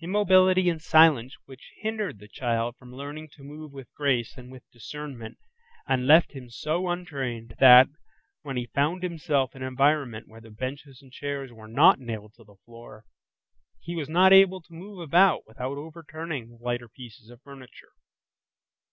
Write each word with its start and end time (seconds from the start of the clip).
Immobility 0.00 0.68
and 0.68 0.82
silence 0.82 1.36
which 1.44 1.70
hindered 1.76 2.18
the 2.18 2.26
child 2.26 2.74
from 2.76 2.92
learning 2.92 3.28
to 3.34 3.44
move 3.44 3.72
with 3.72 3.86
grace 3.94 4.36
and 4.36 4.50
with 4.50 4.68
discernment, 4.72 5.38
and 5.86 6.08
left 6.08 6.32
him 6.32 6.50
so 6.50 6.88
untrained, 6.88 7.54
that, 7.60 7.86
when 8.42 8.56
he 8.56 8.66
found 8.66 9.04
himself 9.04 9.54
in 9.54 9.62
an 9.62 9.68
environment 9.68 10.26
where 10.26 10.40
the 10.40 10.50
benches 10.50 11.00
and 11.00 11.12
chairs 11.12 11.52
where 11.52 11.68
not 11.68 12.00
nailed 12.00 12.34
to 12.34 12.42
the 12.42 12.56
floor, 12.64 13.04
he 13.78 13.94
was 13.94 14.08
not 14.08 14.32
able 14.32 14.60
to 14.60 14.72
move 14.74 14.98
about 14.98 15.46
without 15.46 15.78
overturning 15.78 16.48
the 16.48 16.56
lighter 16.56 16.88
pieces 16.88 17.30
of 17.30 17.40
furniture. 17.40 17.92